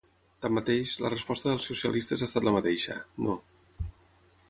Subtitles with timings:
[0.45, 3.41] Tanmateix, la resposta dels socialistes ha estat la mateixa: no.